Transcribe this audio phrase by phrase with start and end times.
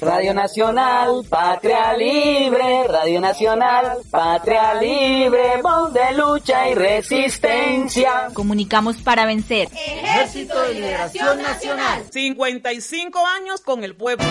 [0.00, 8.28] Radio Nacional, Patria Libre, Radio Nacional, Patria Libre, voz de lucha y resistencia.
[8.32, 9.68] Comunicamos para vencer.
[9.72, 12.04] Ejército de Liberación Nacional.
[12.10, 14.24] 55 años con el pueblo.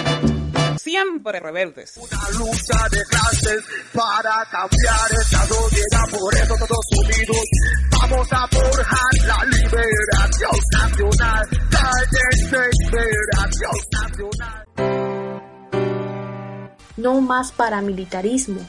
[0.81, 1.97] Siempre rebeldes.
[1.97, 7.45] Una lucha de clases para cambiar esta sociedad, por eso todos unidos
[7.91, 11.47] vamos a forjar la liberación nacional.
[11.71, 11.91] La
[12.91, 15.08] liberación nacional.
[16.99, 18.59] No más paramilitarismo.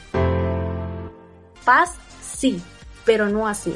[1.64, 2.62] Paz, sí,
[3.04, 3.74] pero no así.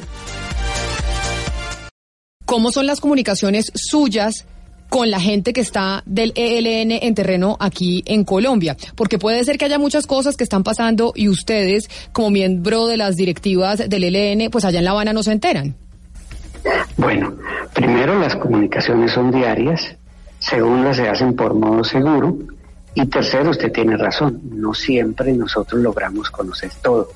[2.45, 4.45] ¿Cómo son las comunicaciones suyas
[4.87, 8.77] con la gente que está del ELN en terreno aquí en Colombia?
[8.95, 12.95] Porque puede ser que haya muchas cosas que están pasando y ustedes, como miembro de
[12.95, 15.75] las directivas del ELN, pues allá en La Habana no se enteran.
[16.95, 17.35] Bueno,
[17.73, 19.97] primero las comunicaciones son diarias,
[20.39, 22.37] segunda se hacen por modo seguro
[22.95, 27.09] y tercero, usted tiene razón, no siempre nosotros logramos conocer todo,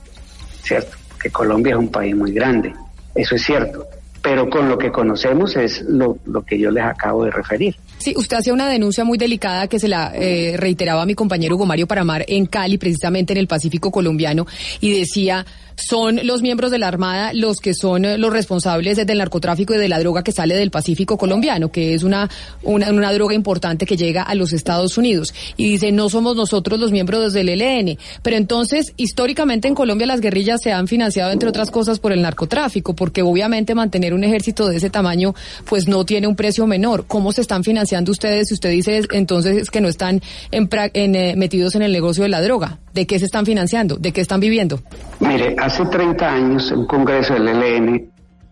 [0.61, 0.97] ¿cierto?
[1.19, 2.73] Que Colombia es un país muy grande,
[3.15, 3.87] eso es cierto,
[4.21, 7.75] pero con lo que conocemos es lo, lo que yo les acabo de referir.
[7.99, 11.55] Sí, usted hacía una denuncia muy delicada que se la eh, reiteraba a mi compañero
[11.55, 14.47] Hugo Mario Paramar en Cali, precisamente en el Pacífico colombiano,
[14.79, 15.45] y decía
[15.79, 19.77] son los miembros de la Armada los que son eh, los responsables del narcotráfico y
[19.77, 22.29] de la droga que sale del Pacífico colombiano, que es una,
[22.63, 25.33] una, una droga importante que llega a los Estados Unidos.
[25.57, 27.97] Y dice, no somos nosotros los miembros del ELN.
[28.21, 32.21] Pero entonces, históricamente en Colombia las guerrillas se han financiado, entre otras cosas, por el
[32.21, 35.33] narcotráfico, porque obviamente mantener un ejército de ese tamaño,
[35.65, 37.05] pues no tiene un precio menor.
[37.07, 41.81] ¿Cómo se están financiando ustedes si usted dice entonces que no están eh, metidos en
[41.81, 42.79] el negocio de la droga?
[42.93, 43.97] ¿De qué se están financiando?
[43.97, 44.79] ¿De qué están viviendo?
[45.19, 48.11] Mire, hace 30 años un congreso del ELN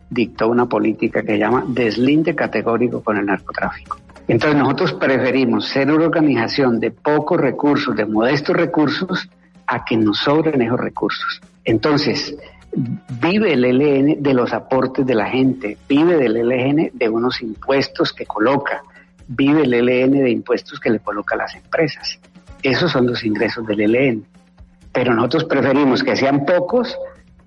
[0.09, 3.97] dictó una política que llama deslinde categórico con el narcotráfico.
[4.27, 9.29] Entonces nosotros preferimos ser una organización de pocos recursos, de modestos recursos,
[9.65, 11.41] a que nos sobren esos recursos.
[11.63, 12.35] Entonces,
[13.21, 18.13] vive el ELN de los aportes de la gente, vive del ELN de unos impuestos
[18.13, 18.83] que coloca,
[19.27, 22.19] vive el ELN de impuestos que le coloca a las empresas.
[22.63, 24.25] Esos son los ingresos del ELN.
[24.91, 26.97] Pero nosotros preferimos que sean pocos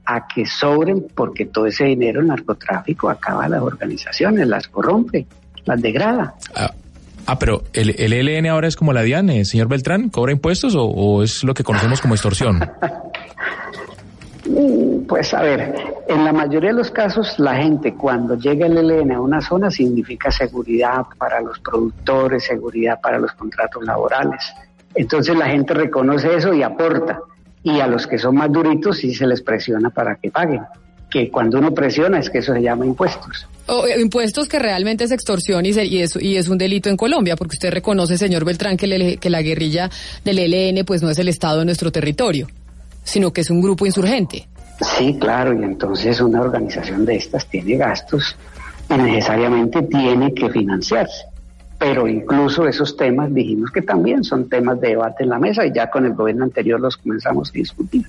[0.04, 5.26] a que sobren porque todo ese dinero el narcotráfico acaba las organizaciones, las corrompe,
[5.64, 6.34] las degrada.
[6.54, 6.72] Ah,
[7.26, 10.74] ah pero el, el, ELN ahora es como la DIAN, ¿eh, señor Beltrán, ¿cobra impuestos
[10.74, 12.60] o, o es lo que conocemos como extorsión?
[15.06, 15.74] Pues a ver,
[16.10, 19.70] en la mayoría de los casos la gente cuando llega el ELN a una zona
[19.70, 24.42] significa seguridad para los productores, seguridad para los contratos laborales.
[24.94, 27.20] Entonces la gente reconoce eso y aporta.
[27.62, 30.62] Y a los que son más duritos sí se les presiona para que paguen.
[31.08, 33.46] Que cuando uno presiona es que eso se llama impuestos.
[33.66, 36.96] Oh, impuestos que realmente es extorsión y, se, y, es, y es un delito en
[36.96, 39.88] Colombia, porque usted reconoce, señor Beltrán, que, la guerrilla
[40.24, 42.48] del ELN pues no es el Estado de nuestro territorio,
[43.04, 44.48] sino que es un grupo insurgente.
[44.80, 48.36] Sí, claro, y entonces una organización de estas tiene gastos
[48.88, 51.30] y necesariamente tiene que financiarse
[51.80, 55.72] pero incluso esos temas dijimos que también son temas de debate en la mesa y
[55.72, 58.04] ya con el gobierno anterior los comenzamos a discutir.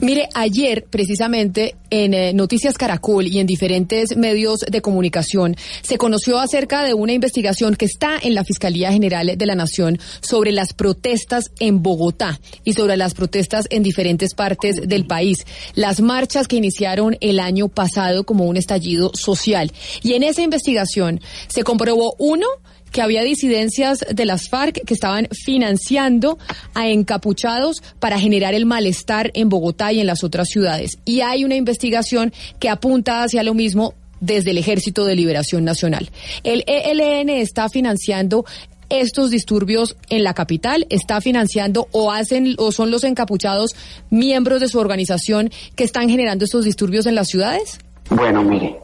[0.00, 6.38] Mire, ayer precisamente en eh, Noticias Caracol y en diferentes medios de comunicación se conoció
[6.38, 10.72] acerca de una investigación que está en la Fiscalía General de la Nación sobre las
[10.72, 15.44] protestas en Bogotá y sobre las protestas en diferentes partes del país,
[15.74, 19.72] las marchas que iniciaron el año pasado como un estallido social.
[20.04, 22.46] Y en esa investigación se comprobó uno
[22.96, 26.38] que había disidencias de las FARC que estaban financiando
[26.72, 30.96] a encapuchados para generar el malestar en Bogotá y en las otras ciudades.
[31.04, 36.08] Y hay una investigación que apunta hacia lo mismo desde el Ejército de Liberación Nacional.
[36.42, 38.46] El ELN está financiando
[38.88, 43.76] estos disturbios en la capital, está financiando o hacen o son los encapuchados
[44.08, 47.78] miembros de su organización que están generando estos disturbios en las ciudades?
[48.08, 48.74] Bueno, mire,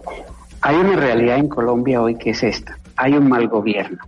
[0.61, 3.99] hay una realidad en Colombia hoy que es esta hay un mal gobierno.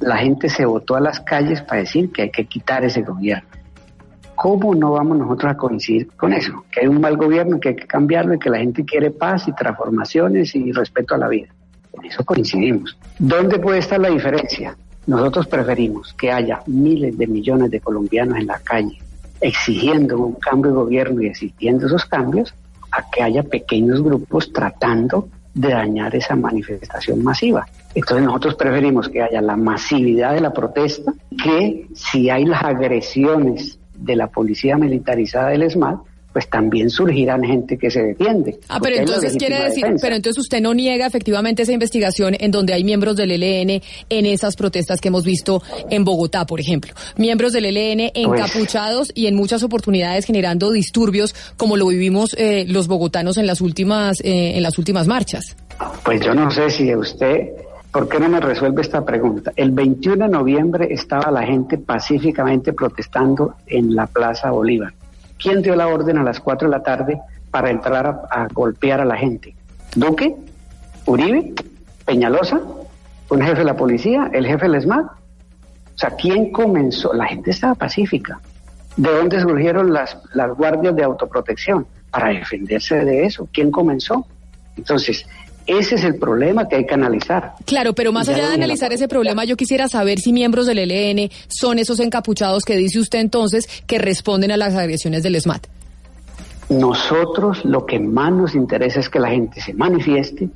[0.00, 3.48] La gente se votó a las calles para decir que hay que quitar ese gobierno.
[4.34, 6.64] ¿Cómo no vamos nosotros a coincidir con eso?
[6.70, 9.48] Que hay un mal gobierno, que hay que cambiarlo y que la gente quiere paz
[9.48, 11.48] y transformaciones y respeto a la vida.
[11.94, 12.98] En eso coincidimos.
[13.18, 14.76] ¿Dónde puede estar la diferencia?
[15.06, 18.98] nosotros preferimos que haya miles de millones de colombianos en la calle
[19.40, 22.54] exigiendo un cambio de gobierno y exigiendo esos cambios
[22.90, 27.66] a que haya pequeños grupos tratando de dañar esa manifestación masiva.
[27.98, 31.12] Entonces nosotros preferimos que haya la masividad de la protesta
[31.42, 35.96] que si hay las agresiones de la policía militarizada del ESMAD,
[36.32, 38.60] pues también surgirán gente que se defiende.
[38.68, 42.72] Ah, pero entonces quiere decir, pero entonces usted no niega efectivamente esa investigación en donde
[42.72, 45.60] hay miembros del ELN en esas protestas que hemos visto
[45.90, 46.92] en Bogotá, por ejemplo.
[47.16, 52.64] Miembros del ELN pues encapuchados y en muchas oportunidades generando disturbios como lo vivimos eh,
[52.68, 55.56] los bogotanos en las últimas eh, en las últimas marchas.
[56.04, 57.48] Pues yo no sé si usted
[57.92, 59.52] ¿Por qué no me resuelve esta pregunta?
[59.56, 64.92] El 21 de noviembre estaba la gente pacíficamente protestando en la Plaza Bolívar.
[65.38, 67.18] ¿Quién dio la orden a las 4 de la tarde
[67.50, 69.54] para entrar a, golpear a la gente?
[69.96, 70.36] ¿Duque?
[71.06, 71.54] ¿Uribe?
[72.04, 72.60] ¿Peñalosa?
[73.30, 74.30] ¿Un jefe de la policía?
[74.34, 75.04] ¿El jefe del ESMAD?
[75.04, 77.14] O sea, ¿quién comenzó?
[77.14, 78.38] La gente estaba pacífica.
[78.98, 81.86] ¿De dónde surgieron las, las guardias de autoprotección?
[82.10, 83.48] Para defenderse de eso.
[83.50, 84.26] ¿Quién comenzó?
[84.76, 85.26] Entonces,
[85.68, 87.52] ese es el problema que hay que analizar.
[87.66, 91.30] Claro, pero más allá de analizar ese problema, yo quisiera saber si miembros del ELN
[91.46, 95.66] son esos encapuchados que dice usted entonces que responden a las agresiones del SMAT.
[96.70, 100.48] Nosotros lo que más nos interesa es que la gente se manifieste,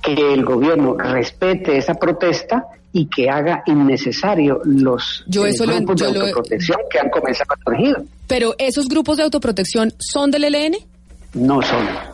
[0.00, 6.06] que el gobierno respete esa protesta y que haga innecesario los yo eso grupos de
[6.06, 7.96] autoprotección que han comenzado a surgir.
[8.28, 10.76] Pero esos grupos de autoprotección son del ELN?
[11.34, 12.13] No son.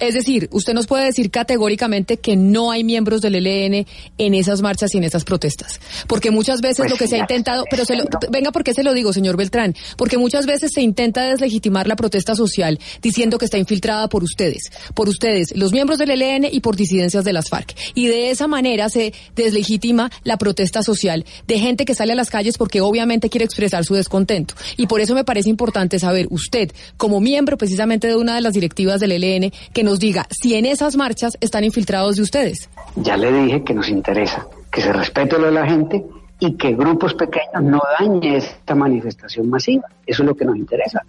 [0.00, 3.86] Es decir, usted nos puede decir categóricamente que no hay miembros del ELN
[4.18, 5.80] en esas marchas y en esas protestas.
[6.06, 8.74] Porque muchas veces pues lo que se ha intentado, pero se lo, venga, ¿por qué
[8.74, 9.74] se lo digo, señor Beltrán?
[9.96, 14.70] Porque muchas veces se intenta deslegitimar la protesta social diciendo que está infiltrada por ustedes,
[14.94, 17.74] por ustedes, los miembros del ELN y por disidencias de las FARC.
[17.94, 22.30] Y de esa manera se deslegitima la protesta social de gente que sale a las
[22.30, 24.54] calles porque obviamente quiere expresar su descontento.
[24.76, 28.52] Y por eso me parece importante saber, usted, como miembro precisamente de una de las
[28.52, 32.68] directivas del ELN, que nos diga si en esas marchas están infiltrados de ustedes.
[32.96, 36.04] Ya le dije que nos interesa que se respete lo de la gente
[36.38, 39.88] y que grupos pequeños no dañen esta manifestación masiva.
[40.06, 41.02] Eso es lo que nos interesa.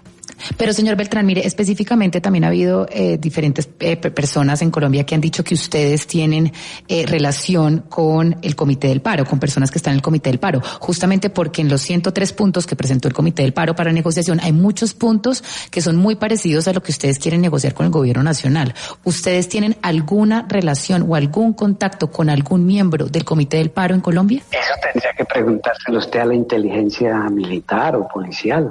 [0.55, 5.15] Pero señor Beltrán, mire, específicamente también ha habido eh, diferentes eh, personas en Colombia que
[5.15, 6.51] han dicho que ustedes tienen
[6.87, 10.39] eh, relación con el Comité del Paro, con personas que están en el Comité del
[10.39, 14.39] Paro, justamente porque en los 103 puntos que presentó el Comité del Paro para negociación
[14.41, 17.91] hay muchos puntos que son muy parecidos a lo que ustedes quieren negociar con el
[17.91, 18.73] Gobierno Nacional.
[19.03, 24.01] ¿Ustedes tienen alguna relación o algún contacto con algún miembro del Comité del Paro en
[24.01, 24.43] Colombia?
[24.51, 28.69] Eso tendría que preguntárselo usted a la inteligencia militar o policial.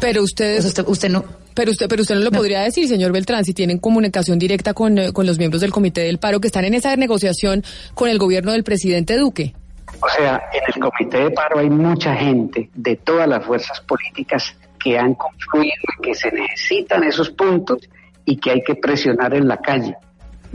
[0.00, 1.24] Pero ustedes, pues usted, no.
[1.54, 4.98] Pero usted, pero usted no lo podría decir, señor Beltrán, si tienen comunicación directa con,
[4.98, 7.62] eh, con los miembros del Comité del Paro que están en esa negociación
[7.94, 9.54] con el gobierno del presidente Duque.
[10.00, 14.56] O sea, en el Comité de Paro hay mucha gente de todas las fuerzas políticas
[14.82, 17.88] que han confluido que se necesitan esos puntos
[18.24, 19.96] y que hay que presionar en la calle.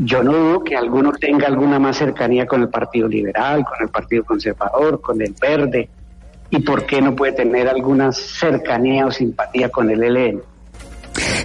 [0.02, 3.90] Yo no dudo que alguno tenga alguna más cercanía con el Partido Liberal, con el
[3.90, 5.90] Partido Conservador, con el Verde,
[6.50, 10.42] y por qué no puede tener alguna cercanía o simpatía con el ELN.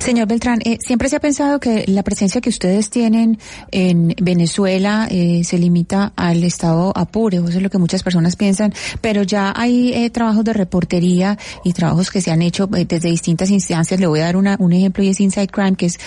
[0.00, 3.38] Señor Beltrán, eh, siempre se ha pensado que la presencia que ustedes tienen
[3.70, 8.74] en Venezuela eh, se limita al estado Apure, eso es lo que muchas personas piensan,
[9.00, 13.50] pero ya hay eh, trabajos de reportería y trabajos que se han hecho desde distintas
[13.50, 13.98] instancias.
[13.98, 15.98] Le voy a dar una, un ejemplo y es Inside Crime, que es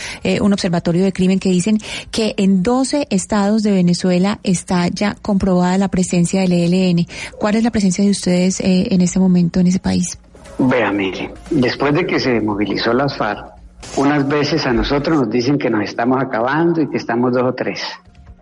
[0.42, 1.80] un observatorio de crimen que dicen
[2.12, 7.08] que en 12 estados de Venezuela está ya comprobada la presencia del ELN.
[7.40, 10.18] ¿Cuál es la presencia de ustedes en este momento en ese país?
[10.60, 13.57] Vea, mire, después de que se movilizó las FARC,
[13.98, 17.54] unas veces a nosotros nos dicen que nos estamos acabando y que estamos dos o
[17.54, 17.84] tres.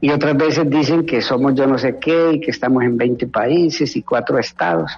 [0.01, 3.27] Y otras veces dicen que somos yo no sé qué y que estamos en 20
[3.27, 4.91] países y cuatro estados.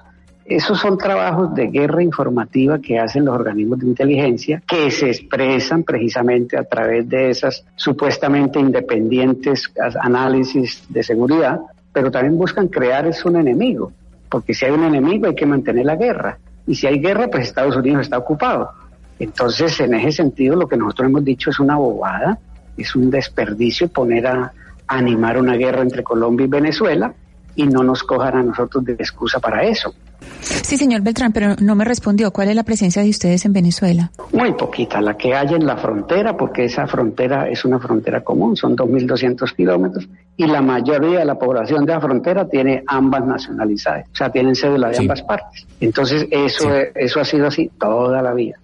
[0.44, 5.84] Esos son trabajos de guerra informativa que hacen los organismos de inteligencia que se expresan
[5.84, 9.70] precisamente a través de esas supuestamente independientes
[10.02, 11.60] análisis de seguridad,
[11.92, 13.92] pero también buscan crear es un enemigo,
[14.30, 17.48] porque si hay un enemigo hay que mantener la guerra y si hay guerra pues
[17.48, 18.72] Estados Unidos está ocupado.
[19.20, 22.38] Entonces, en ese sentido, lo que nosotros hemos dicho es una bobada,
[22.78, 24.54] es un desperdicio poner a,
[24.88, 27.14] animar una guerra entre Colombia y Venezuela
[27.56, 29.94] y no nos cojan a nosotros de excusa para eso.
[30.40, 32.32] Sí, señor Beltrán, pero no me respondió.
[32.32, 34.12] ¿Cuál es la presencia de ustedes en Venezuela?
[34.32, 38.56] Muy poquita, la que hay en la frontera, porque esa frontera es una frontera común,
[38.56, 40.08] son 2.200 kilómetros,
[40.38, 44.56] y la mayoría de la población de la frontera tiene ambas nacionalidades, o sea, tienen
[44.56, 45.66] cédula de ambas partes.
[45.82, 48.58] Entonces, eso, eso ha sido así toda la vida.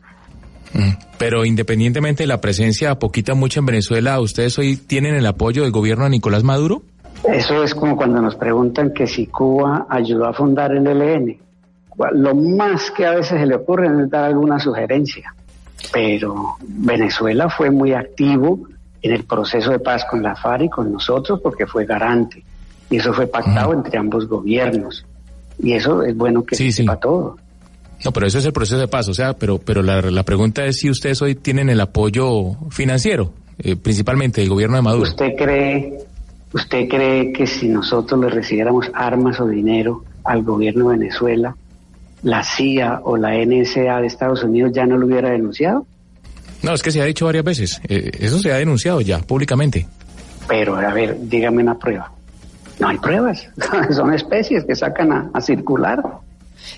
[1.17, 5.71] Pero independientemente de la presencia poquita mucha en Venezuela, ¿ustedes hoy tienen el apoyo del
[5.71, 6.81] gobierno de Nicolás Maduro?
[7.23, 11.37] Eso es como cuando nos preguntan que si Cuba ayudó a fundar el ELN.
[12.13, 15.33] Lo más que a veces se le ocurre es dar alguna sugerencia.
[15.91, 18.67] Pero Venezuela fue muy activo
[19.01, 22.43] en el proceso de paz con la FARC y con nosotros porque fue garante.
[22.89, 25.05] Y eso fue pactado entre ambos gobiernos.
[25.59, 27.37] Y eso es bueno que se sepa todo.
[28.05, 30.65] No, pero eso es el proceso de paz, o sea, pero, pero la, la pregunta
[30.65, 35.03] es si ustedes hoy tienen el apoyo financiero, eh, principalmente del gobierno de Maduro.
[35.03, 35.99] ¿Usted cree,
[36.53, 41.55] ¿Usted cree que si nosotros le recibiéramos armas o dinero al gobierno de Venezuela,
[42.21, 45.85] la CIA o la NSA de Estados Unidos ya no lo hubiera denunciado?
[46.61, 47.81] No, es que se ha dicho varias veces.
[47.87, 49.87] Eh, eso se ha denunciado ya públicamente.
[50.47, 52.11] Pero, a ver, dígame una prueba.
[52.79, 53.47] No hay pruebas.
[53.91, 56.01] Son especies que sacan a circular.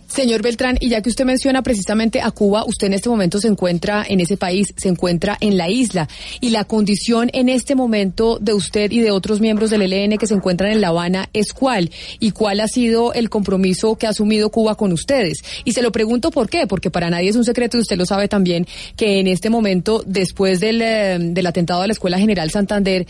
[0.08, 3.48] Señor Beltrán, y ya que usted menciona precisamente a Cuba, usted en este momento se
[3.48, 6.08] encuentra en ese país, se encuentra en la isla,
[6.42, 10.28] y la condición en este momento de usted y de otros miembros del ELN que
[10.28, 14.10] se encuentran en La Habana es cuál, y cuál ha sido el compromiso que ha
[14.10, 15.44] asumido Cuba con ustedes.
[15.64, 18.06] Y se lo pregunto por qué, porque para nadie es un secreto, y usted lo
[18.06, 22.50] sabe también, que en este momento, después del, eh, del atentado a la Escuela General
[22.50, 23.06] Santander,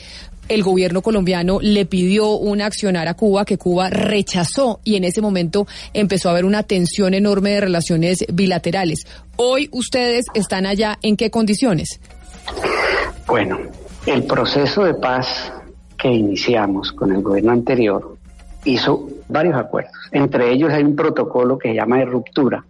[0.49, 5.21] el gobierno colombiano le pidió un accionar a Cuba que Cuba rechazó y en ese
[5.21, 9.05] momento empezó a haber una tensión enorme de relaciones bilaterales.
[9.37, 11.99] Hoy ustedes están allá en qué condiciones?
[13.27, 13.59] Bueno,
[14.05, 15.51] el proceso de paz
[15.97, 18.17] que iniciamos con el gobierno anterior
[18.65, 19.93] hizo varios acuerdos.
[20.11, 22.63] Entre ellos hay un protocolo que se llama de ruptura,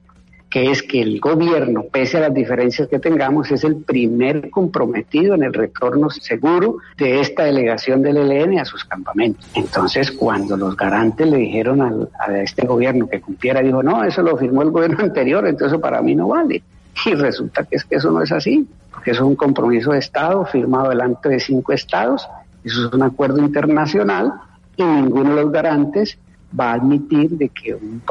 [0.55, 5.35] que es que el gobierno, pese a las diferencias que tengamos, es el primer comprometido
[5.35, 9.45] en el retorno seguro de esta delegación del ELN a sus campamentos.
[9.53, 14.38] Entonces, cuando los garantes le dijeron a este gobierno que cumpliera, dijo, no, eso lo
[14.38, 16.63] firmó el gobierno anterior, entonces para mí no vale.
[17.05, 20.00] Y resulta que es que eso no es así, porque eso es un compromiso de
[20.00, 22.25] Estado firmado delante de cinco estados,
[22.63, 24.31] eso es un acuerdo internacional
[24.77, 26.17] y ninguno de los garantes
[26.57, 28.01] va a admitir de que un,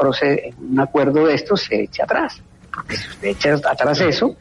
[0.69, 2.41] un acuerdo de estos se eche atrás.
[2.73, 4.35] Porque si usted echa atrás eso,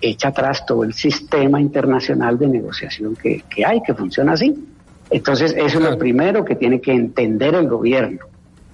[0.00, 4.66] echa atrás todo el sistema internacional de negociación que, que hay, que funciona así.
[5.10, 8.26] Entonces, eso es lo primero que tiene que entender el gobierno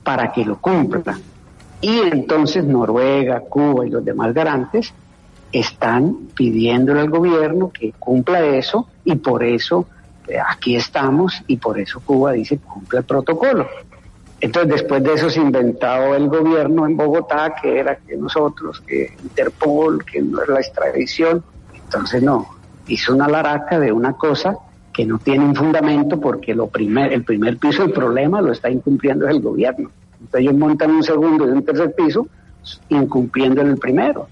[0.03, 1.19] para que lo cumpla.
[1.81, 4.93] Y entonces Noruega, Cuba y los demás garantes
[5.53, 9.87] están pidiéndole al gobierno que cumpla eso y por eso
[10.29, 13.69] eh, aquí estamos y por eso Cuba dice cumple el protocolo.
[14.41, 19.17] Entonces, después de eso se inventó el gobierno en Bogotá, que era que nosotros, que
[19.23, 21.43] Interpol, que no era la extradición.
[21.75, 22.47] Entonces, no,
[22.87, 24.57] hizo una laraca de una cosa
[24.93, 28.71] que no tiene un fundamento porque lo primer, el primer piso del problema lo está
[28.71, 29.91] incumpliendo el gobierno.
[30.21, 32.27] Entonces, ellos montan un segundo y un tercer piso
[32.91, 34.29] incumpliendo el primero.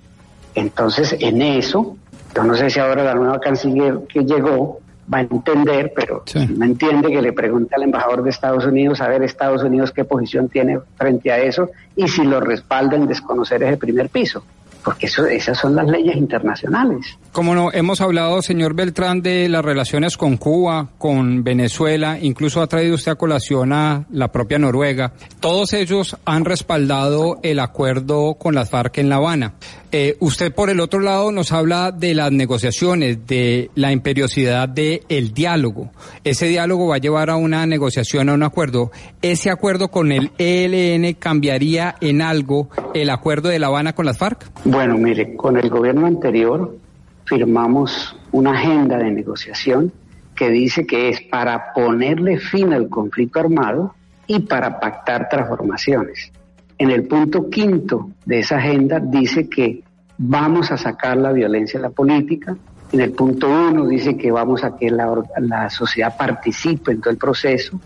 [0.55, 1.97] Entonces, en eso,
[2.35, 4.81] yo no sé si ahora la nueva canciller que llegó
[5.13, 6.25] va a entender, pero
[6.57, 10.05] no entiende que le pregunte al embajador de Estados Unidos a ver Estados Unidos qué
[10.05, 14.45] posición tiene frente a eso y si lo respalda en desconocer ese primer piso
[14.85, 17.19] porque eso, esas son las leyes internacionales.
[17.33, 22.67] Como no, hemos hablado, señor Beltrán, de las relaciones con Cuba, con Venezuela, incluso ha
[22.67, 25.15] traído usted a colación a la propia Noruega.
[25.41, 29.55] Todos ellos han respaldado el acuerdo con las FARC en La Habana.
[29.97, 35.03] Eh, usted, por el otro lado, nos habla de las negociaciones, de la imperiosidad del
[35.09, 35.93] el diálogo.
[36.25, 38.91] Ese diálogo va a llevar a una negociación, a un acuerdo.
[39.23, 44.19] ¿Ese acuerdo con el ELN cambiaría en algo el acuerdo de La Habana con las
[44.19, 44.51] FARC?
[44.65, 46.77] Bueno, mire, con el gobierno anterior
[47.25, 49.93] firmamos una agenda de negociación
[50.35, 53.95] que dice que es para ponerle fin al conflicto armado
[54.27, 56.33] y para pactar transformaciones.
[56.79, 59.83] En el punto quinto de esa agenda dice que
[60.19, 62.57] vamos a sacar la violencia de la política.
[62.93, 67.17] En el punto uno dice que vamos a que la, sociedad participe en todo el
[67.17, 67.79] proceso.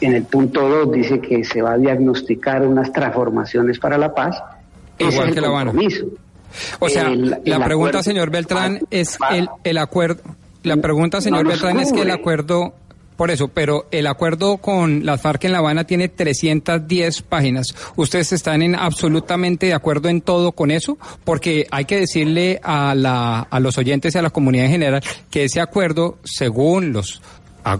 [0.00, 4.42] En el punto dos dice que se va a diagnosticar unas transformaciones para la paz.
[4.98, 6.06] Igual que el compromiso.
[6.78, 10.22] O sea, la pregunta, señor Beltrán, es el, el acuerdo.
[10.62, 12.74] La pregunta, señor Beltrán, es que el acuerdo
[13.16, 17.74] por eso, pero el acuerdo con las FARC en La Habana tiene 310 páginas.
[17.96, 20.98] ¿Ustedes están en absolutamente de acuerdo en todo con eso?
[21.24, 25.02] Porque hay que decirle a, la, a los oyentes y a la comunidad en general
[25.30, 27.20] que ese acuerdo, según los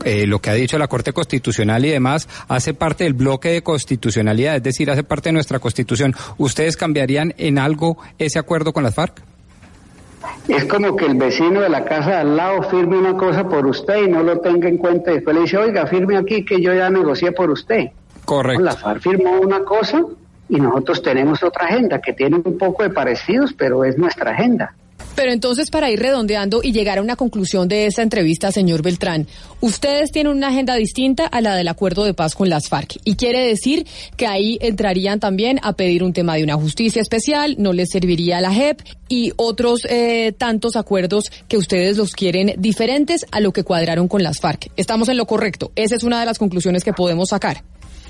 [0.04, 3.62] eh, lo que ha dicho la Corte Constitucional y demás, hace parte del bloque de
[3.62, 6.12] constitucionalidad, es decir, hace parte de nuestra Constitución.
[6.38, 9.22] ¿Ustedes cambiarían en algo ese acuerdo con las FARC?
[10.48, 13.66] Es como que el vecino de la casa de al lado firme una cosa por
[13.66, 16.60] usted y no lo tenga en cuenta y después le dice, oiga, firme aquí que
[16.60, 17.90] yo ya negocié por usted.
[18.24, 18.62] Correcto.
[18.62, 20.04] La FARC firmó una cosa
[20.48, 24.74] y nosotros tenemos otra agenda que tiene un poco de parecidos, pero es nuestra agenda.
[25.16, 29.26] Pero entonces, para ir redondeando y llegar a una conclusión de esta entrevista, señor Beltrán,
[29.60, 32.98] ustedes tienen una agenda distinta a la del acuerdo de paz con las FARC.
[33.02, 33.86] Y quiere decir
[34.18, 38.42] que ahí entrarían también a pedir un tema de una justicia especial, no les serviría
[38.42, 43.64] la JEP y otros eh, tantos acuerdos que ustedes los quieren diferentes a lo que
[43.64, 44.70] cuadraron con las FARC.
[44.76, 45.72] Estamos en lo correcto.
[45.76, 47.62] Esa es una de las conclusiones que podemos sacar.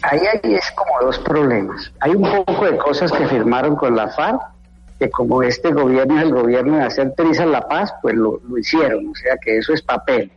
[0.02, 1.92] Ahí hay es como dos problemas.
[2.00, 4.55] Hay un poco de cosas que firmaron con la FARC
[4.98, 9.08] que como este gobierno es el gobierno de hacer trizas la paz, pues lo, hicieron,
[9.08, 10.32] o sea que eso es papel.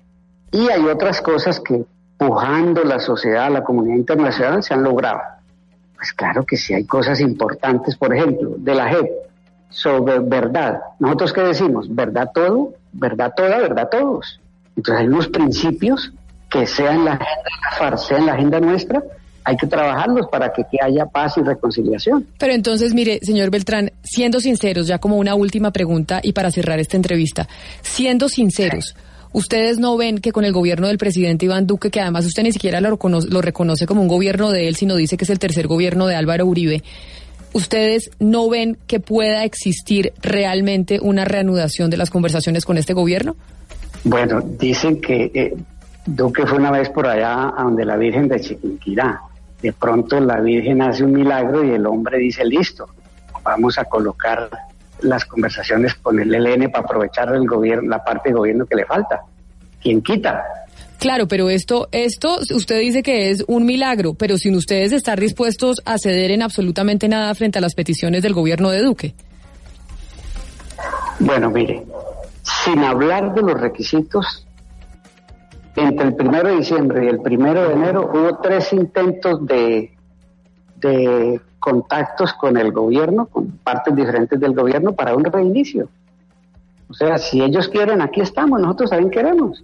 [0.51, 1.85] Y hay otras cosas que
[2.17, 5.21] pujando la sociedad, la comunidad internacional se han logrado.
[5.95, 9.09] Pues claro que sí hay cosas importantes, por ejemplo, de la JEP,
[9.69, 10.81] sobre verdad.
[10.99, 11.93] ¿Nosotros qué decimos?
[11.93, 12.73] ¿Verdad todo?
[12.91, 13.59] ¿Verdad toda?
[13.59, 14.39] ¿Verdad todos?
[14.75, 16.13] Entonces hay unos principios
[16.49, 19.03] que sean la agenda de la FARC, sean la agenda nuestra,
[19.43, 22.25] hay que trabajarlos para que, haya paz y reconciliación.
[22.37, 26.79] Pero entonces, mire, señor Beltrán, siendo sinceros, ya como una última pregunta y para cerrar
[26.79, 27.47] esta entrevista,
[27.81, 28.95] siendo sinceros,
[29.31, 32.51] ¿ustedes no ven que con el gobierno del presidente Iván Duque, que además usted ni
[32.51, 35.67] siquiera lo lo reconoce como un gobierno de él, sino dice que es el tercer
[35.67, 36.83] gobierno de Álvaro Uribe,
[37.53, 43.35] ¿ustedes no ven que pueda existir realmente una reanudación de las conversaciones con este gobierno?
[44.03, 45.53] Bueno, dicen que eh,
[46.05, 49.21] Duque fue una vez por allá a donde la Virgen de Chiquinquirá
[49.61, 52.87] de pronto la Virgen hace un milagro y el hombre dice, listo,
[53.43, 54.49] vamos a colocar
[55.01, 58.85] las conversaciones con el ELN para aprovechar el gobierno, la parte de gobierno que le
[58.85, 59.21] falta.
[59.81, 60.43] ¿Quién quita?
[60.99, 65.81] Claro, pero esto, esto, usted dice que es un milagro, pero sin ustedes estar dispuestos
[65.85, 69.13] a ceder en absolutamente nada frente a las peticiones del gobierno de Duque.
[71.19, 71.85] Bueno, mire,
[72.43, 74.45] sin hablar de los requisitos
[75.79, 79.91] entre el primero de diciembre y el primero de enero hubo tres intentos de,
[81.59, 85.89] contactos con el gobierno, con partes diferentes del gobierno para un reinicio.
[86.89, 89.63] O sea, si ellos quieren, aquí estamos, nosotros también queremos.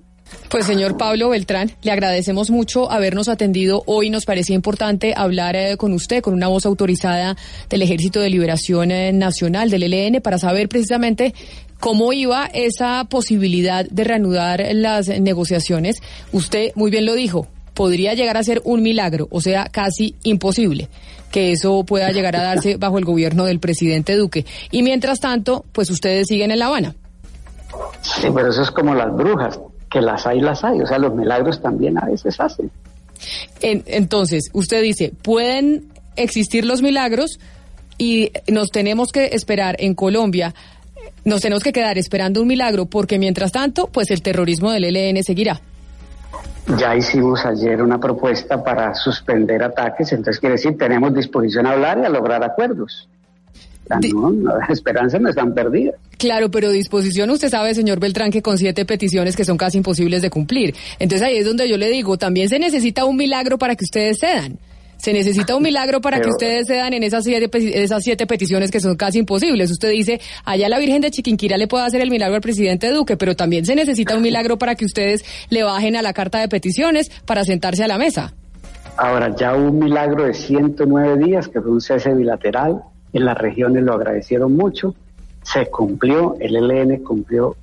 [0.49, 4.09] Pues señor Pablo Beltrán, le agradecemos mucho habernos atendido hoy.
[4.09, 7.35] Nos parecía importante hablar eh, con usted, con una voz autorizada
[7.69, 11.33] del Ejército de Liberación eh, Nacional, del ELN, para saber precisamente
[11.79, 15.97] cómo iba esa posibilidad de reanudar las negociaciones.
[16.31, 20.89] Usted muy bien lo dijo, podría llegar a ser un milagro, o sea, casi imposible
[21.31, 24.45] que eso pueda llegar a darse bajo el gobierno del presidente Duque.
[24.71, 26.95] Y mientras tanto, pues ustedes siguen en La Habana.
[28.01, 30.81] Sí, pero eso es como las brujas que las hay, las hay.
[30.81, 32.71] O sea, los milagros también a veces hacen.
[33.61, 37.39] entonces, usted dice, pueden existir los milagros
[37.97, 40.53] y nos tenemos que esperar en Colombia,
[41.23, 45.23] nos tenemos que quedar esperando un milagro porque mientras tanto, pues el terrorismo del ELN
[45.23, 45.61] seguirá.
[46.79, 51.99] Ya hicimos ayer una propuesta para suspender ataques, entonces quiere decir, tenemos disposición a hablar
[52.01, 53.07] y a lograr acuerdos.
[53.89, 55.95] No, las esperanzas no están perdidas.
[56.17, 60.21] Claro, pero disposición, usted sabe, señor Beltrán, que con siete peticiones que son casi imposibles
[60.21, 60.73] de cumplir.
[60.99, 64.19] Entonces ahí es donde yo le digo, también se necesita un milagro para que ustedes
[64.19, 64.57] cedan.
[64.97, 67.49] Se necesita un milagro para que ustedes cedan en esas siete,
[67.83, 69.69] esas siete peticiones que son casi imposibles.
[69.69, 73.17] Usted dice, allá la Virgen de Chiquinquira le puede hacer el milagro al presidente Duque,
[73.17, 76.47] pero también se necesita un milagro para que ustedes le bajen a la carta de
[76.47, 78.33] peticiones para sentarse a la mesa.
[78.97, 82.81] Ahora, ya un milagro de 109 días, que fue un cese bilateral,
[83.15, 84.93] en las regiones lo agradecieron mucho,
[85.41, 87.55] se cumplió, el ELN cumplió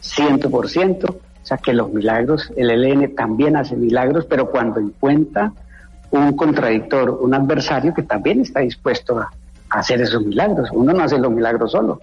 [0.00, 5.52] 100%, o sea que los milagros, el ELN también hace milagros, pero cuando encuentra
[6.12, 9.28] un contradictor, un adversario que también está dispuesto a,
[9.70, 12.00] a hacer esos milagros, uno no hace los milagros solo.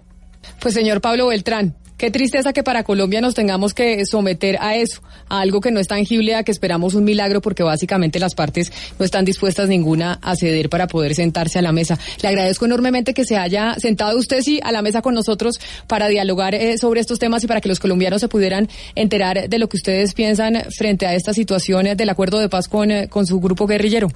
[0.62, 5.02] Pues señor Pablo Beltrán, Qué tristeza que para Colombia nos tengamos que someter a eso,
[5.30, 8.74] a algo que no es tangible, a que esperamos un milagro, porque básicamente las partes
[9.00, 11.98] no están dispuestas ninguna a ceder para poder sentarse a la mesa.
[12.22, 16.10] Le agradezco enormemente que se haya sentado usted sí a la mesa con nosotros para
[16.10, 19.70] dialogar eh, sobre estos temas y para que los colombianos se pudieran enterar de lo
[19.70, 23.39] que ustedes piensan frente a esta situación del acuerdo de paz con, eh, con su
[23.39, 24.10] grupo guerrillero.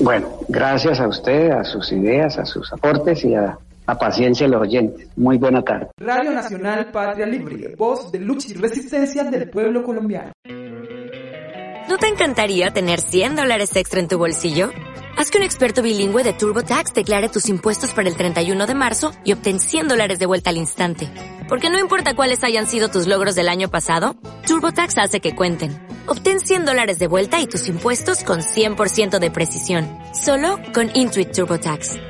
[0.00, 3.56] Bueno, gracias a usted, a sus ideas, a sus aportes y a
[3.90, 5.08] a paciencia de los oyentes.
[5.16, 5.88] Muy buena tarde.
[5.98, 10.32] Radio Nacional Patria Libre, voz de lucha y resistencia del pueblo colombiano.
[11.88, 14.70] ¿No te encantaría tener 100 dólares extra en tu bolsillo?
[15.18, 19.10] Haz que un experto bilingüe de TurboTax declare tus impuestos para el 31 de marzo
[19.24, 21.10] y obtén 100 dólares de vuelta al instante.
[21.48, 24.14] Porque no importa cuáles hayan sido tus logros del año pasado,
[24.46, 25.76] TurboTax hace que cuenten.
[26.06, 29.88] Obtén 100 dólares de vuelta y tus impuestos con 100% de precisión.
[30.14, 32.09] Solo con Intuit TurboTax.